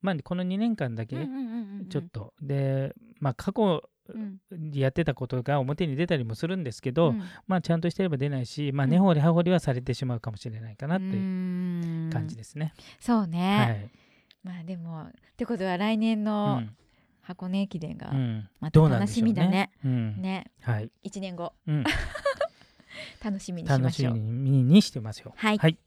[0.02, 4.70] まあ、この2年間だけうんうんうんうんちょっと、で、まあ、過去うん。
[4.72, 7.22] やってたことが表に出たりもするんですけど、うん。
[7.46, 11.12] まあ、ちゃんとしてれば出ないし、まあ、うん根掘り葉掘りはされてしまうかもしれないかなっていう。
[11.12, 12.72] うん感じですね。
[13.00, 13.90] そうね、
[14.44, 14.54] はい。
[14.56, 16.76] まあでもってことは来年うのん。
[17.22, 18.48] 箱根駅伝がうん。
[18.60, 19.70] また楽しみだね。
[19.84, 20.50] うんね。
[20.62, 20.90] はい。
[21.04, 21.52] 1年後。
[21.66, 21.84] うん、
[23.22, 24.14] 楽しみにしま楽ししょう。
[24.14, 25.34] みにしてますよ。
[25.36, 25.58] はい。
[25.58, 25.78] はい。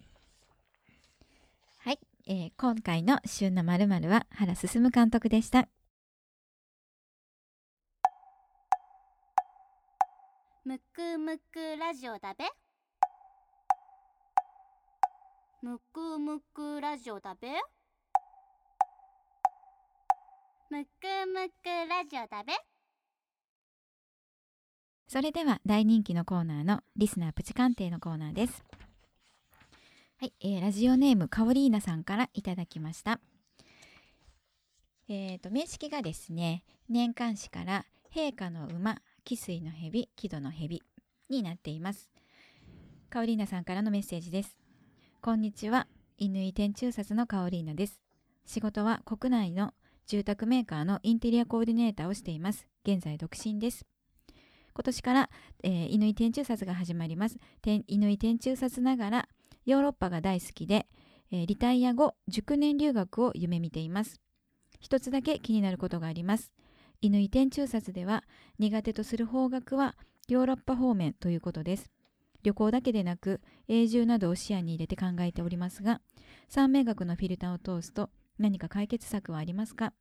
[1.80, 5.68] はい、えー今回の旬のまるは原進監督でした。
[10.64, 12.46] むくむくラジオだべ
[15.64, 17.50] むくむくラジオだべ？
[20.72, 20.88] むく
[21.32, 22.54] むくラジオだべ？
[25.08, 28.64] それでは大人気のコーナーのリスナープチ鑑定のコーナーです。
[30.20, 33.20] はい、えーラジオネームカオリーナさんからいただきました。
[35.10, 40.82] えー、と名式がですね年間誌から陛下の馬汽水の蛇木戸の蛇
[41.30, 42.10] になっています。
[43.12, 44.58] カオリーナさんからのメッセージです。
[45.24, 45.86] こんにちは。
[46.20, 48.02] 乾天中札のカオリーナです。
[48.48, 49.72] 仕事は国内の
[50.08, 52.68] 住宅メーカーのインテリアコーディネーターをしています。
[52.84, 53.86] 現在独身です。
[54.74, 55.30] 今年から、
[55.62, 57.38] えー、乾天中札が始まります。
[57.62, 59.30] 天乾天中札ながら
[59.68, 60.88] ヨーロッパが大好きで、
[61.32, 64.20] えーリタイア後熟年留学を夢見ています。
[64.80, 66.52] 一つだけ気になることがあります。
[67.00, 68.24] 乾天中札では
[68.58, 69.96] 苦手とする方角は
[70.30, 71.92] ヨーロッパ方面ということです。
[72.44, 76.02] 旅行だけでなく永住などを視野に入れて考えておりますが
[76.50, 79.94] 三名学のフィルターを通すと何か解決策はありますか？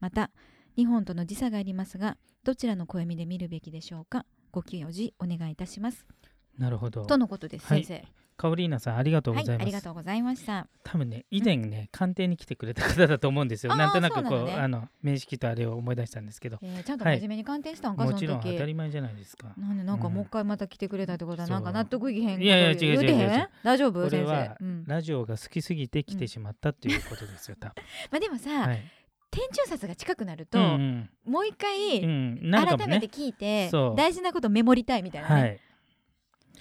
[0.00, 0.30] また
[0.76, 4.26] 日本との時差がありますがどちらの暦で見るべきでしょうか？
[4.50, 6.06] ご教示お願いいたします。
[6.58, 7.04] なるほど。
[7.06, 7.84] とのことです、はい。
[7.84, 8.04] 先
[8.36, 9.62] カオリーナさんありがとうございます。
[9.62, 10.66] ありがとうございました。
[10.82, 13.76] 多分ね以前ね、鑑定に来てくれた方だと思うんですよ。
[13.76, 14.54] なんとなくこうね。
[14.54, 19.54] あの面識とあれを思い出したんですけど、えーちゃんとはい真面目に鑑定したんか、もちろん当たり前じゃないですか。
[19.56, 20.14] なんでなんかうん。
[20.14, 21.56] もう一回また来てくれたってことはそう。
[21.56, 23.92] なんか納得いきへんいやいや違う違う違う大丈夫？
[23.92, 27.56] これ先は生、うん、ラジオが好きすぎて来てしまったっていうことですよ。
[27.60, 27.74] 多分。
[28.10, 28.82] まあでもさ、はい。
[29.30, 32.38] 天中札が近くなると、うんもう一回、うん。
[32.42, 32.84] うん、なるかもね。
[32.86, 33.08] 改めて。
[33.08, 35.73] 聞いて大事なことメモりたいみたいなはねい。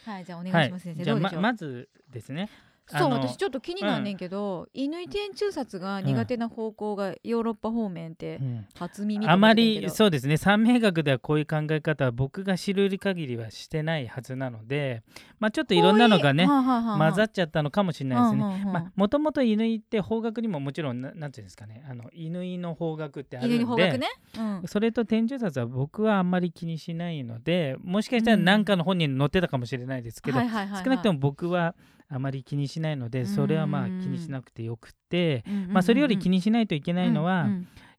[0.05, 1.03] はい、じゃあお願はいいします、先生。
[1.03, 2.49] じゃあまどうでしょう、まずですね。
[2.85, 8.67] そう私ちょっと気になんねんけど、乾天中札が苦手な方向がヨーロッパ方面ってうん。
[8.77, 9.87] 初耳とあま思ってんけど。
[9.87, 10.37] りそうですね。
[10.37, 15.03] 三名学ではこういう考え方は僕が知る限りはしてないはずなので、
[15.39, 18.43] まあ、ちょっといろんなのがねはあはあはあ混ざっちゃったのかもしれないですね。
[18.43, 18.73] うんうんうん。
[18.73, 21.85] まあ、もともと乾って方角にももちろんななんていうんですかね。
[21.89, 31.75] あの乾の方角ってあるんでね、うん、それと天中札は僕はあんまり気にしないのでもしかしたら何かの本に載ってたかもしれないですけど、少なくとも僕は
[32.09, 37.47] あまり気にしないのでそれはまあ気にしなくてよくて、まあ、それより気ににしないといけないのは、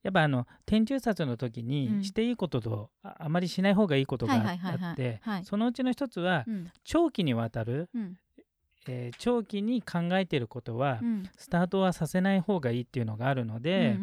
[0.02, 1.66] やっぱあの天中札の時うん。
[1.66, 6.70] にしていいこととああまりしない方がいいことがあってはいそのうちの一つはうん。
[6.84, 8.16] 長期にわたる、うん。
[8.86, 11.22] えー長期に考えていることはうん。
[11.36, 13.98] スタートはさせない方がいいっていうのがあるので、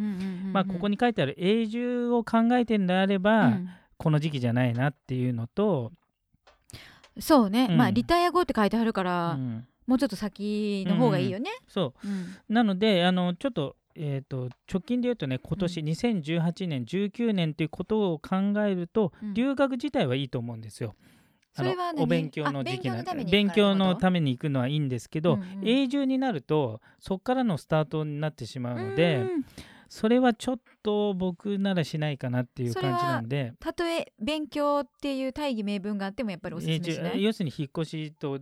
[0.54, 3.70] ここに書いてある永住を考えてるんであれば、うん。
[3.98, 5.92] この時期じゃないなっていうのと、
[7.20, 7.78] そうね、うん。
[7.78, 12.08] まあリタイア後って書いてあるかうら、んもうちょっと先の方がいいよね、そう。
[12.08, 12.36] うん。
[12.50, 19.34] なのであのちょっと,、えー、と直近で言うとね今年2018年19年ということを考えると、うん。
[19.34, 20.96] 留学自体はいいと思うんですよ。
[21.54, 25.68] それは何お勉強の時期なあ勉強のために勉強行くのために行くのはいいんですけど、うんうん。
[25.68, 29.46] 永住になるとそこからのスタートになってしまうので、うん
[29.92, 33.52] それはちょっと僕ならしないかなっていう感じなんで。
[33.60, 38.40] たとえ勉強っていう大義名分があってもやっぱりおすすめしない、要するに引っ越しと、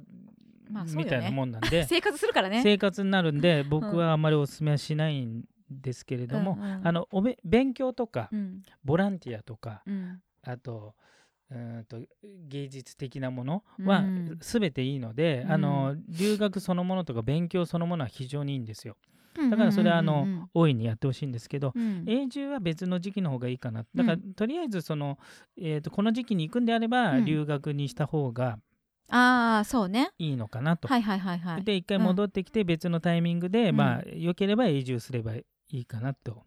[0.69, 0.93] まあね。
[0.95, 1.85] みたいなもんなんで。
[1.89, 2.61] 生活するからね。
[2.63, 6.87] 生活になるんで僕はあんまりおすすめはしないんですけれども、うんうん。
[6.87, 8.63] あのおべ勉強とかうん。
[8.83, 10.21] ボランティアとかうん。
[10.43, 10.95] あと
[11.51, 11.99] うーんと
[12.47, 14.37] 芸術的なものはうん。
[14.39, 15.51] 全ていいので、うん。
[15.51, 18.97] あの留学そのものとか勉強そのものは非常にいいんですよ。
[19.49, 21.73] だからそれはあの、うんうん大いにやってほしいんですけど、
[22.05, 23.85] 永住は別の時期の方がいいかな。
[23.93, 24.33] だから、うん。
[24.33, 25.19] とりあえずその、
[25.57, 27.25] えー、とこの時期に行くんであれば、うん。
[27.25, 28.57] 留学にした方が
[29.09, 30.11] ああそうね。
[30.19, 30.87] いいのかなと。
[30.87, 31.63] はいはいはいはい。
[31.63, 33.75] で一回戻ってきて別のタイミングで、うん。
[33.75, 36.43] まあ良ければ永住すればいいかなと、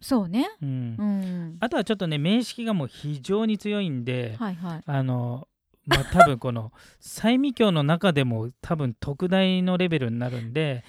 [0.00, 0.48] そうね。
[0.60, 0.96] うん。
[0.98, 1.56] うん。
[1.60, 4.82] あとはちょっとね名式がもう非常に強いんで、はいはい。
[4.84, 5.48] あの
[5.86, 10.84] まあ多分この 西味教の中でも多分特大のレベルになるんで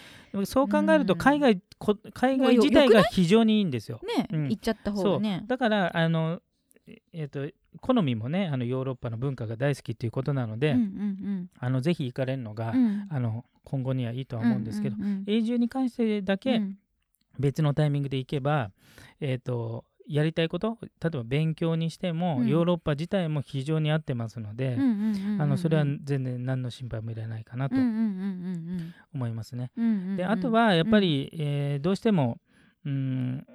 [0.45, 3.99] そう考えると海外、こ海外自体が非常にいいんですよ。
[4.17, 5.43] ね、うん、行っちゃった方がね。
[5.47, 6.41] だからあの
[7.13, 7.49] えーと、
[7.81, 16.61] 好みもねあのヨーロッパの文化が大好きということなので、うんうんうん、あのぜひ行かれるのが、うん、あの今後にはいいとは思うんですけど、うんうんうん、永住に関してだけ
[17.39, 18.71] 別のタイミングで行けば、
[19.19, 24.77] えーと、やりたいこと例えば勉強にしても、うん、ヨーロッパ自体も非常に合ってますので、
[25.39, 27.75] あのそれは全然何の心配もいらないかなと
[29.13, 29.71] 思いますね。
[30.17, 32.37] であとはやっぱり、うん、えー、どうしても
[32.85, 33.47] うん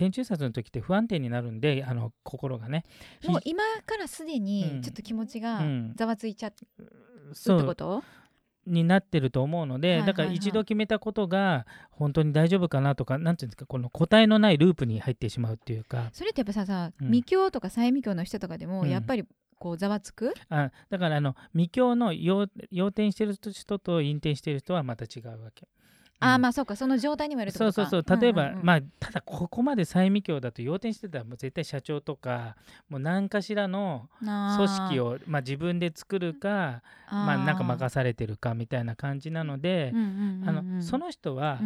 [0.00, 2.84] 天中殺の時って不安定になるんであの心がね。
[3.26, 5.60] もう今からすでにちょっと気持ちが
[5.94, 6.64] ざわついちゃって
[7.44, 8.02] こと、うん
[8.66, 16.10] になってると思うので、だから一度決めたことが本当に大丈夫かなとかなんていうんですかこの答えのないループに入ってしまうっていうか。
[16.12, 19.24] それってやっぱささ、うん、未教とか再未教の人とかでもやっぱり
[19.58, 22.46] こうざわつく、あだからあの未教の要
[22.92, 25.66] 点してる人と引転してる人はまた違うわけ。
[26.22, 28.04] ああまあそうかその状態にもよるそうそうそう。
[28.20, 32.56] 例えば、うんうんうん、まあただここまで細未教だと要点してたらもう絶対社長とか
[32.90, 34.28] もう何かしらの組
[34.68, 41.58] 織をまあ、自分で作るかまあなんか任されてるかみたいな感じなので、あのその人は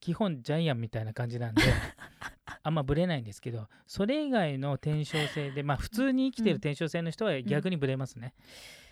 [0.00, 1.62] 基本ジャイアンみたいな感じなんで、
[2.62, 8.34] あんまぶれないんですけどそれ以外の転生性でまあ普通に生きてる転生性の人は逆にぶれますね。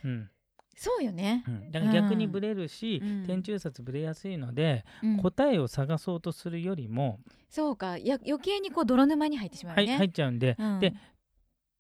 [0.05, 0.31] うん、うん
[0.77, 7.99] そうよね、うん、だから逆にブレるし、うん、天中殺ブレやすいので、うん、答えを探そうとするよりもそうか。
[7.99, 10.95] や余計にこう泥沼に入ってしまうね、はい、入っちゃうんで、で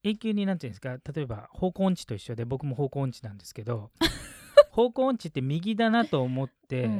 [0.02, 3.90] 永久になんていうんですか例えば方向音痴と一緒で僕も方向音痴なんですけど
[4.70, 6.90] 方向音痴って右だなと思って、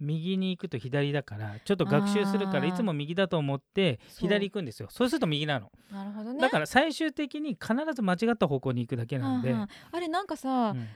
[0.00, 4.88] 右に行くと左だからちょっと学習するからいつも右だと思って左行くんですよ。
[4.90, 5.70] そうすると右なの。
[5.92, 9.54] なるほど、ね、だから最終的に必ず間違った方向に行くだけなんで。
[9.54, 10.88] あれなんかさ、うん、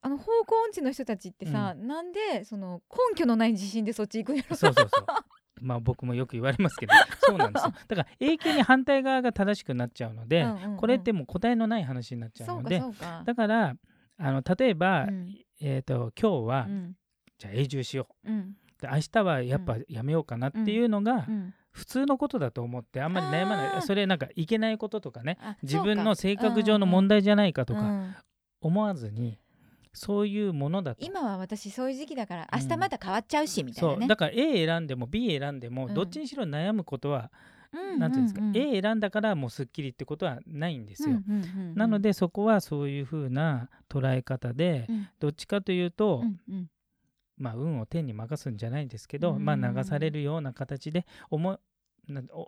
[0.00, 5.06] あの方向音痴の人たちってさ、うん、なんでその根拠のない自信でそっち行くんやろそうそうそう。
[5.60, 7.72] まあ僕もよく言われますけど そうなんですよ。
[7.88, 12.80] だから永久に反対側が正しくなっちゃうので、うんうんうん、これってもう答えのない話になっちゃうので
[13.24, 13.74] だから
[14.18, 16.96] あの例えば、うん、えーと、今日は、うん、
[17.38, 21.26] じゃあ永住しよう、うん、で明日はやっぱやめようかなっていうのが、
[21.70, 23.82] 普通のことだと思ってあんまり悩まない。
[23.82, 28.24] それなんかいけないこととかね自分の性格上の問題じゃないかとか
[28.60, 29.38] 思わずに。
[29.92, 31.04] そういうものだと。
[31.04, 34.08] 今は私そういう時期だから明日また変わっちゃうし、みたいなね。
[34.08, 37.30] だから A 選んでも B 選んでも、どっちにしろ悩むことは、
[37.98, 41.20] なんていうんですか、A 選んだからもうすっきりってことはないんですよ、
[41.74, 44.86] なのでそこはそういうふうな捉え方で、
[45.18, 46.22] どっちかというと、
[47.36, 51.58] まあ運を天に任すんじゃないんですけど、まあ流されるような形で思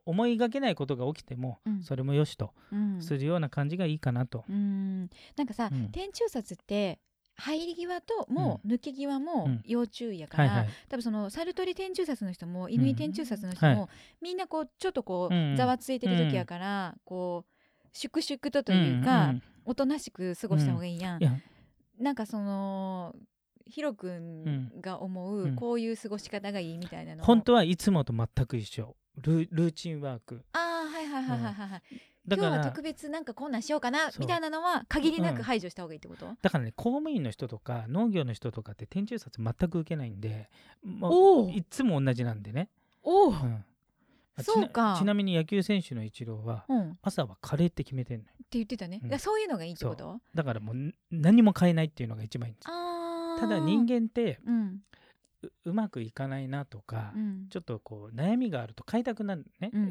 [0.06, 2.54] 思いがけないことが起きても、それもよしと
[3.00, 4.44] するような感じがいいかなと。
[4.48, 6.98] うん、なんかさ、天中殺って
[7.40, 13.88] 入り際とも抜け際も要注意やから、うんはいはい、多分そのサルトリ天中殺の人も乾天中殺の人も、うんはい、
[14.20, 21.20] みんなこうちょっとこうざわついてる時やから、こう粛々とというか、おとなしく過ごした方がいいやん。
[21.98, 23.14] なんかその
[23.66, 28.96] ヒロ君が思う、こういう過ごし方がいいみたいなの本当はいつもと全く一緒。
[29.16, 30.44] ルーチンワーク。
[30.52, 31.82] ああはいはいはいはいはい、
[32.36, 40.50] 今日は特別なんかこんなんしようかなみたいなのは限りなく排除した方がいいってこと、うん、だからね公務員の人とか農業の人とかって天中殺全く受けないんで
[40.84, 42.68] もういつも同じなんでね。
[43.02, 43.64] おお、うん。
[44.42, 44.96] そうか。
[44.98, 48.30] ちなみに野球選手のイチローは、うん、朝はカレーって決めてんのよ。
[48.34, 50.18] って言ってたね、うん、そういうのがいいってこと？
[50.34, 52.66] だからもう何も変えないっていうのが一番いいんです
[53.40, 54.40] ただ人間って、
[55.42, 59.90] うん、うまくいかないなとか、うん、ちょっとこう悩みがあると変えたくなるね、うん、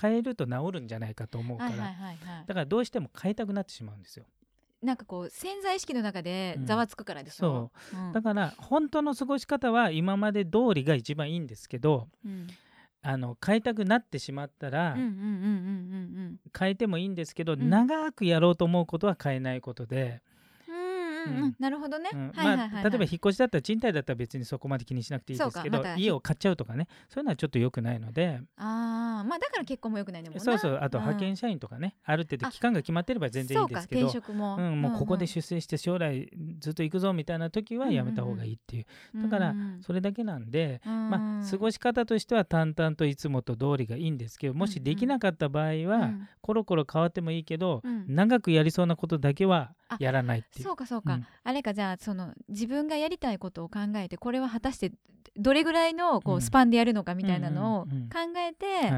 [0.00, 4.24] 変えると治るんじゃないかと思うから、はいはいはいはい、だからどうしても変えたくなってしまうんですよ。
[4.82, 7.96] なんかこう潜在意識の中でざわつくからでしょ、う。
[7.96, 12.08] ん、そう、だから本当の過ごし方は今まで通りが一番いいんですけど、
[13.02, 20.22] あの変えたくなってしまったら変えてもいいんですけど、長くやろうと思うことは変えないことで。
[21.26, 26.88] うんなるほどね、まあ、例えば引っ越しだったら賃貸だったら別にそこまで気にしなくていいですけど、ま、家を買っちゃうとかね。
[27.08, 28.40] そういうのはちょっと良くないので。
[28.56, 30.78] ああまあだから結婚も良くないねそうそう。
[30.80, 34.00] あと派遣社員とかね、ある程度期間が決まってれば全然いいんですけど。
[34.02, 38.86] 転職も、うん、もうここで出世して将来ずっと行くぞみたいな時はやめた方がいいっていう、
[39.22, 50.64] だからそれだけなんで、まあ過ごし方としては淡々といつもと通りがいいんですけどもしできなかった場合は、コロコロ変わってもいいけど、長くやりそうなことだけはやらないっていう。
[50.64, 51.09] そうかそうか、
[51.42, 54.92] あれかじゃあその自分がやりたいことを考えてこれは果たして
[55.36, 57.90] どれぐらいのこうスパンでやるのかみたいなのを考
[58.36, 58.92] えて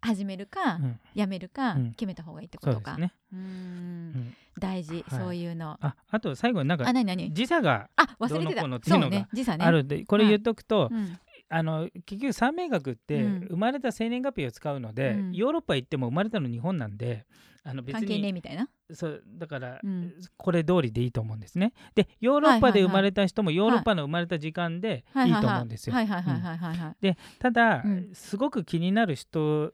[0.00, 0.78] 始めるか、
[1.14, 2.96] やめるか決めた方がいいってことか。
[2.96, 4.34] ね、うん。
[4.58, 5.20] 大事、はい。
[5.20, 5.76] そういうの。
[5.80, 7.32] ああと最後になんかあ何何？
[7.32, 8.62] 時差があ忘れてた。
[8.62, 9.64] ののね時差ね。
[9.64, 11.18] あるんで、これ言っとくと、うん
[11.50, 13.40] あの結局三名学ってうん。
[13.48, 15.32] 生まれた生年月日を使うので、うん。
[15.32, 17.24] ヨーロッパ行っても生まれたの日本なんで
[17.64, 18.68] あの別関係ねみたいな？
[18.92, 20.12] そうだから、うん。
[20.36, 21.72] これ通りでいいと思うんですね。
[21.94, 25.30] でヨーロッパで生まれた人もヨーロッパの生まれた時間でい。
[25.30, 25.94] いと思うんですよ。
[25.94, 28.10] はいはいはいはいはいはいただ、うん。
[28.12, 29.72] すごく気になる人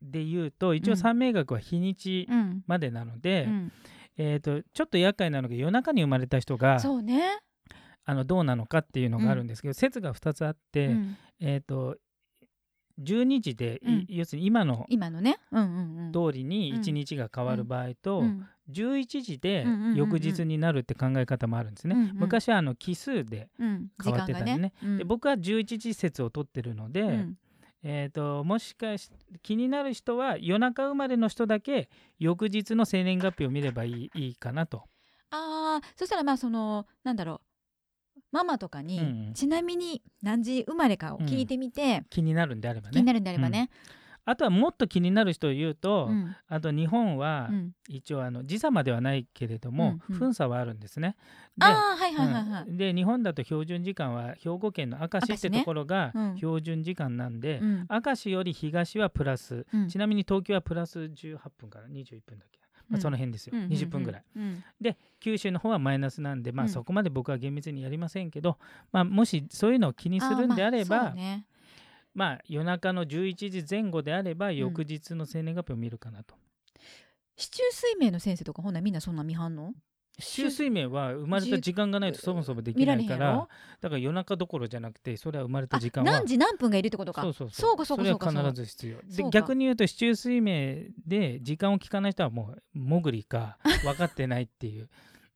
[0.00, 0.96] で言うと一応うん。
[0.96, 2.62] 三名学は日にちうん。
[2.66, 3.72] までなので、うん。
[4.18, 7.38] えー、とちょっと厄介なのが夜中に生まれた人がそうね
[8.06, 11.16] あのどうなのかっていうのがあるんですけど、説が2つあって、うん。
[11.40, 11.96] えー、と
[13.02, 14.06] 12時で、いうん。
[14.08, 15.38] 要するに今の今のね。
[15.50, 16.12] うんうんうん。
[16.12, 18.46] 通りに1日が変わる場合と、うん。
[18.70, 19.96] 11時でうんうんうんうん。
[19.96, 21.96] 翌日になるって考え方もあるんですね。
[21.96, 23.88] うんうん昔はあの奇数でうん。
[24.02, 24.72] 変わってたりね。
[24.80, 24.98] 時間がうん。
[24.98, 27.38] で僕は11時説を取ってるので、うん。
[27.82, 29.10] えー、ともしかし
[29.42, 31.88] 気になる人は夜中生まれの人だけ
[32.18, 34.84] 翌日の生年月日を見ればいいいいかなと。
[35.30, 37.45] ああそしたらまあそのなんだろう
[38.32, 39.34] ママとかに、うんうん。
[39.34, 42.92] ちなみに何時生まれかを聞いてみて、気になるんであればね。
[42.92, 43.70] 気になるんであればね。
[44.28, 47.72] あとはもっと気になる人を言うと、うんあと日本はうん。
[47.88, 50.18] 一応あの時差まではないけれども、うんうん。
[50.18, 51.16] 分差はあるんですね。
[51.56, 52.64] でああはいはいはいはい。
[52.68, 52.76] うん。
[52.76, 57.86] で日本だと標準時間は兵庫県の明石ってところが標準時間なんで、うん。
[57.88, 59.88] 明石より東はプラス、うん。
[59.88, 63.00] ちなみに東京はプラス18分から21分だっけ、まあ、うん。
[63.02, 63.72] その辺ですよ、うんうんうん。
[63.72, 64.24] 20分ぐらい。
[64.36, 64.64] うん。
[64.80, 66.70] で九州の方はマイナスなんで、まあ、うん。
[66.70, 68.58] そこまで僕は厳密にやりませんけど、
[68.92, 71.46] まあ、もしそういうのを気にするんであれば、ーまあね。
[72.14, 76.34] まあ、夜中の11時前後であれば翌日の生年月日を見るかなと。
[77.36, 79.74] 市中水明の先生とかほんならみんなそんな見はんの？
[80.18, 83.48] 周水面は生まれた時間がないとそもそもでき見ないから
[83.80, 87.20] だから夜中どころじゃなくてそれは生まれたあ時間は何時何分がいるってことか？
[87.22, 87.76] そうそうそう。
[87.76, 89.24] かそうかそうかそれは必ず必要。
[89.24, 94.88] で逆に言うと市中水明で時間を聞かない人はもう潜りか 分かってないっていう、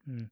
[0.09, 0.31] うん、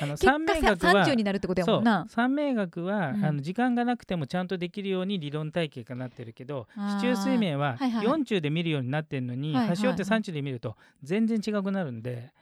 [0.00, 2.02] あの結三名学は30になるってことやそもんな。
[2.02, 2.08] う。
[2.08, 3.24] 三名学は、うん。
[3.24, 6.98] あの時間がなくてもちゃんとできるように理論体系がなってるけどあー。
[6.98, 8.06] 市中水面ははいはい。
[8.06, 9.76] 4中で見るようになってるのに、はいはいはい。
[9.76, 12.32] 端折って3中で見ると全然違くなるんで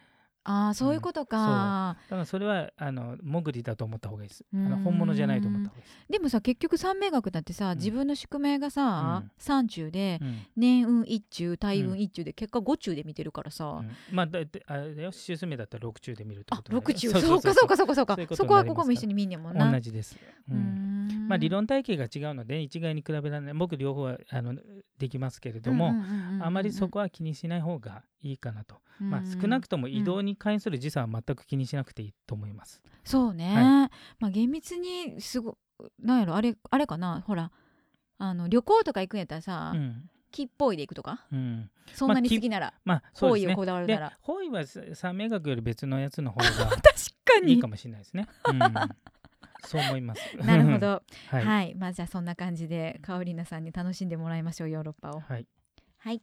[0.51, 4.45] ああそういうことか、だからそれはあの潜りだと思った方がいいです。
[4.55, 7.77] あの本物じゃないと思った方がいいです、でもさ結局三名学だってさ、ん。
[7.77, 9.31] 自分の宿命がさ、うん。
[9.37, 10.39] 三中でうん。
[10.57, 11.91] 年運一中大うん。
[11.91, 13.91] 運一中で結果五中で見てるからさ、うん。
[14.11, 15.13] まあだってあれだよ。
[15.13, 17.11] 週数目だったら6中で見るってあこと六中。
[17.21, 18.37] そうかそうかそうかそうか。
[18.37, 19.71] そこはここも一緒に見んねんもんな。
[19.71, 20.17] 同じです、
[20.49, 21.27] ううん。
[21.29, 23.55] まあ、理論体系が違うので一概に比べられない。
[23.55, 24.55] 僕両方はあの
[24.99, 32.83] できますけれども、うんうんうんうんうんあまりそこは気にしない方がいいかなと、まあ、うん少なくとも移動に関する時差は全く気にしなくていいと思います。
[33.05, 35.59] そうね、はまあ厳密にすご
[36.01, 37.23] なんやろあれあれかな？
[37.27, 37.51] ほら
[38.19, 41.25] あの旅行とか行くんやったらさ、うん木っぽいで行くとか？
[41.33, 46.81] うん、そんなに好きなら、まあそう方位をですねでこだわるなら方位は三名学より別のやつの方が 確
[47.25, 48.27] かにいいかもしれないですね。
[48.45, 48.61] うん、
[49.67, 50.21] そう思います。
[50.45, 50.79] なるほ。
[50.79, 50.87] ど
[51.33, 51.41] は。
[51.41, 55.47] はいい、まあじゃあそんな感じでカオリーナさんに楽しんでもらいましょうヨーロッパをはい。
[55.97, 56.23] はい。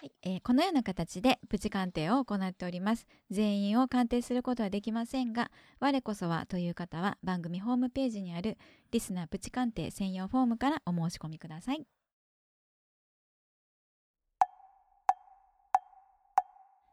[0.00, 0.12] はい。
[0.22, 3.06] えーこのような形でプチ鑑定を行っております。
[3.30, 8.56] 全員を鑑定することはできませんが我こそはという方は番組ホームページにある
[8.92, 11.86] リスナープチ鑑定専用フォームからお申し込みください。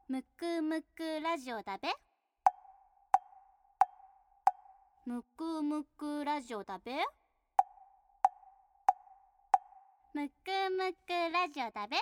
[0.10, 1.88] むくむくラジオだべ。
[5.06, 6.92] むくむくラジオだべ。
[10.14, 10.34] むく
[10.72, 11.96] むくラジオだべ。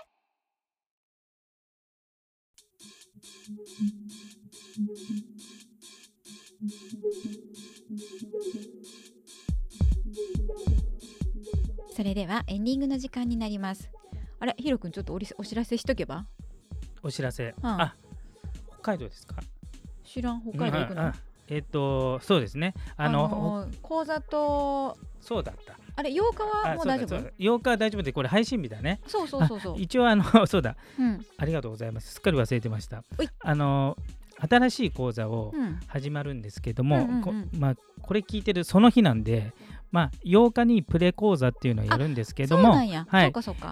[11.95, 13.89] それではエンディングの時間になります。
[14.39, 16.25] あれヒロくんちょっとおりお知らせしとけば？
[17.03, 17.55] お知らせ。
[17.57, 17.65] うん。
[17.65, 17.95] あ、
[18.67, 19.35] 北海道ですか？
[20.03, 21.01] 知らん北海道行くの？
[21.03, 21.13] うんあ
[21.47, 22.73] えっ、とそうですね。
[22.97, 25.77] あの、のー講座とそうだった。
[25.97, 27.07] あれ8日はあもう大丈夫？
[27.09, 27.31] そうだそうだ。
[27.39, 29.01] 8日は大丈夫でこれ配信日だね。
[29.07, 29.73] そうそうそうそう。
[29.73, 30.75] あ一応あの そうだ。
[30.99, 31.25] うん。
[31.37, 32.13] ありがとうございます。
[32.13, 33.03] すっかり忘れてました。
[33.39, 33.97] あの
[34.37, 35.79] 新しい講座をうん。
[35.87, 37.21] 始まるんですけども、うんうんうん。
[37.21, 39.53] こまあこれ聞いてるその日なんで、
[39.91, 42.75] まあ8日にプレ講座っていうのをやるんですけども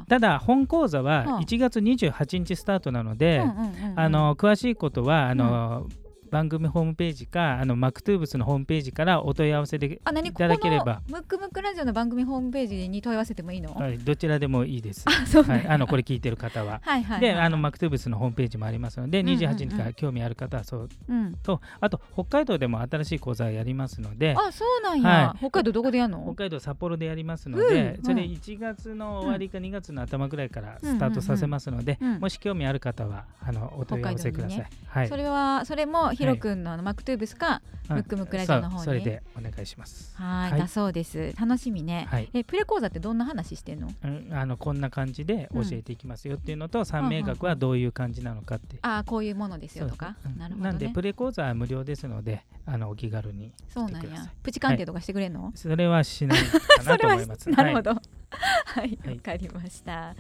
[0.08, 1.36] ただ本講座はうん。
[1.40, 5.88] 1月28日スタートなので、うんうんうんうんあの詳しいことはあの、
[6.34, 11.04] 番組ホームページかあのマクトゥーブスのホームページからお問い合わせでいあ何ただければ。
[11.08, 15.06] ムックムックラジオの番組ホームページに問い合わせてもいいの、はい、どちらでもいいです。
[15.06, 16.82] あそうはい、あのこれ聞いてる方は。
[16.84, 19.40] はいはいはいで、あのマクトゥーブスのホームページもありますので、んうんうん。
[19.40, 21.36] 28日から興味ある方はそううん。
[21.44, 25.38] と、あと北海道でも新しい講座やりますので、あそうなんや、はい。
[25.38, 26.24] 北海道どこでやんの？
[26.24, 34.68] 北海道札幌でやりますので、うんそれ1月の終わりか2月の頭ぐらいからスタートさせますので、うんうんうんもし興味ある方はあのお問い合わせください。
[34.90, 35.10] 北はい。
[35.10, 37.96] それはそれもヒロ君のあのマクトゥーブスか、うん。
[37.98, 38.84] ムックムックラジオの方に。
[38.86, 40.16] それでお願いします。
[40.16, 40.60] はいはい。
[40.62, 41.34] だそうです。
[41.40, 42.30] 楽しみね、はい。
[42.34, 43.90] えプレ講座ってどんな話してんの？
[44.04, 48.78] うんあのこんな感じで教えていきますよっていうのと、三名学はどういう感じなのかって。
[48.82, 54.32] ああこういうものですよとか、なるほどなんでねプレ講座は無料ですのであのお気軽にそうなんや。
[54.42, 57.50] プチ鑑定とかしてくれんの、それはしないかそれはなと思います。
[57.52, 57.92] なるほど。
[57.94, 58.00] は
[58.84, 59.16] いはい。
[59.16, 60.16] わかりました。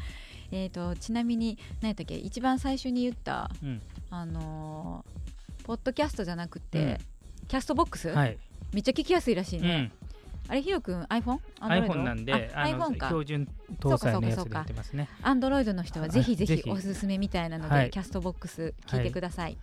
[0.51, 2.15] えっ、とちなみに何やったっけ？
[2.15, 3.81] 一番最初に言ったうん。
[4.09, 5.32] あのー
[5.64, 6.97] ポッドキャストじゃなくて、うん
[7.45, 8.38] キャストボックス、はい。
[8.72, 9.91] めっちゃ聞きやすいらしいね、
[10.47, 10.51] うん。
[10.51, 11.39] あれヒロ君 iPhone?
[11.59, 13.49] iPhone なんで iPhone か標準
[13.82, 15.09] 搭載のやつでやってますね。
[15.22, 19.57] アンドロイドの人はぜひぜぜひひおすすめみたいなので、はいキャストボックス聞いてください。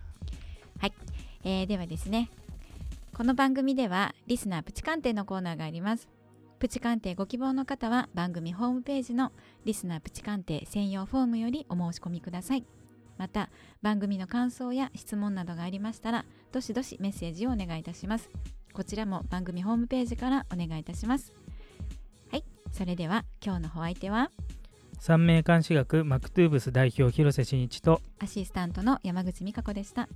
[0.79, 0.93] はい、
[1.43, 2.29] えーではですね
[3.15, 6.07] この番組ではリスナープチ鑑定のコーナーがあります。
[6.59, 9.31] プチ鑑定ご希望の方は番組ホームページの
[9.65, 12.63] リスナープチ鑑定専用フォームよりお申し込みください。
[13.21, 13.51] また
[13.83, 18.31] 番組の感想や質問などがありましたらどしどしメッセージをお願いいたします。
[18.73, 21.31] こちらも番組ホームページからお願いいたします。
[22.31, 24.31] はい、それでは今日のお相手は？
[24.97, 30.09] 三名監視学マクトゥーブス代表広瀬真一とアシスタントの山口美香子でした。